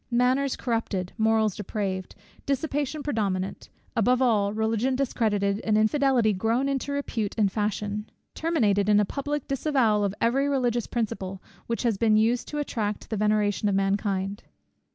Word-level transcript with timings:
Manners 0.09 0.55
corrupted, 0.55 1.13
morals 1.15 1.55
depraved, 1.55 2.15
dissipation 2.47 3.03
predominant, 3.03 3.69
above 3.95 4.19
all, 4.19 4.51
Religion 4.51 4.95
discredited, 4.95 5.59
and 5.59 5.77
infidelity 5.77 6.33
grown 6.33 6.67
into 6.67 6.91
repute 6.91 7.35
and 7.37 7.51
fashion, 7.51 8.09
terminated 8.33 8.89
in 8.89 8.97
the 8.97 9.05
public 9.05 9.47
disavowal 9.47 10.03
of 10.03 10.15
every 10.19 10.49
religious 10.49 10.87
principle, 10.87 11.39
which 11.67 11.83
had 11.83 11.99
been 11.99 12.17
used 12.17 12.47
to 12.47 12.57
attract 12.57 13.11
the 13.11 13.15
veneration 13.17 13.69
of 13.69 13.75
mankind. 13.75 14.41